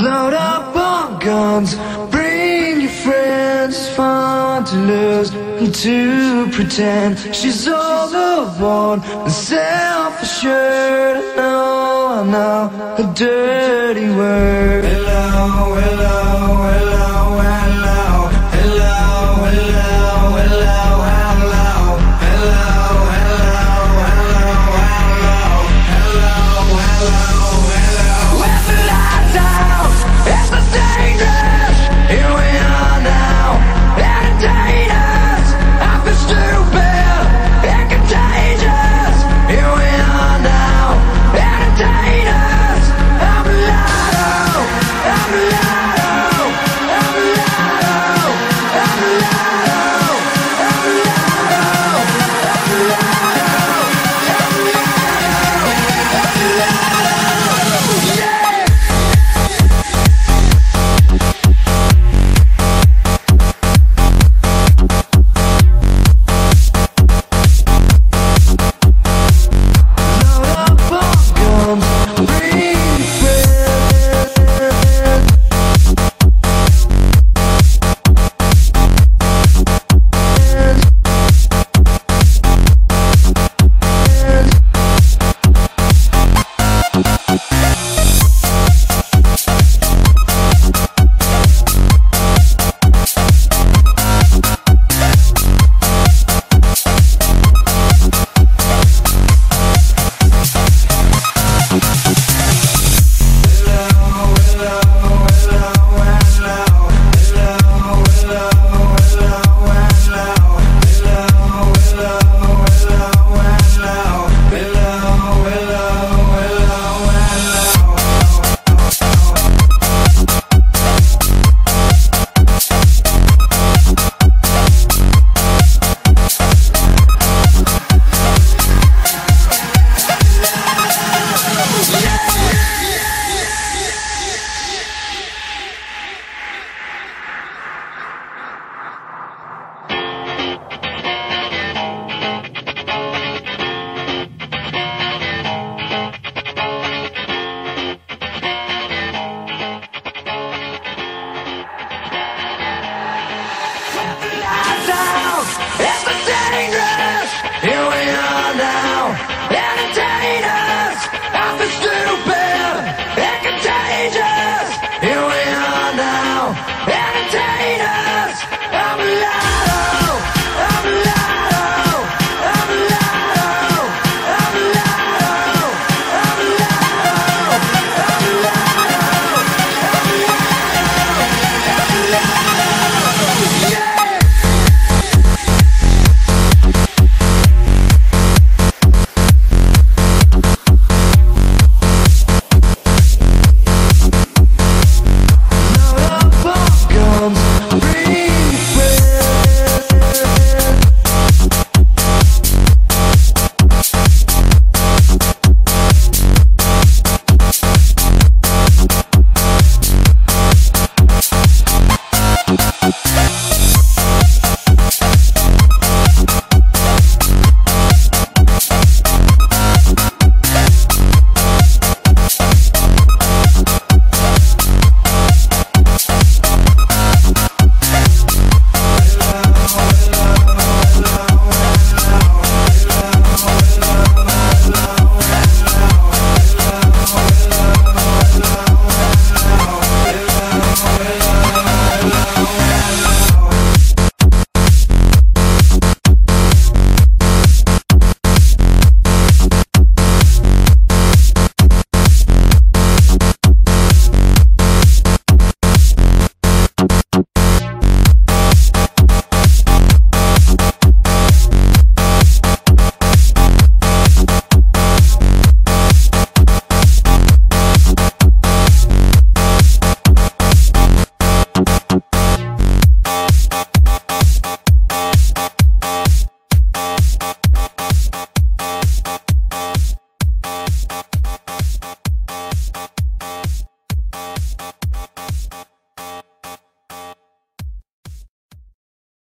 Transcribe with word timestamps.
Load 0.00 0.32
up 0.32 0.74
on 0.74 1.18
guns, 1.18 1.74
bring 2.10 2.80
your 2.80 2.90
friends. 2.90 3.76
Fun 3.90 4.64
to 4.64 4.76
lose 4.76 5.30
and 5.34 5.74
to 5.74 6.48
pretend 6.52 7.18
she's 7.34 7.68
all 7.68 8.08
overboard 8.08 9.04
and 9.04 9.30
self-assured. 9.30 11.18
Oh, 11.36 12.22
I 12.22 12.30
know, 12.32 12.70
I 12.96 13.02
a 13.02 13.14
dirty 13.14 14.08
word. 14.08 14.84
Hello, 14.86 15.74
hello. 15.74 16.29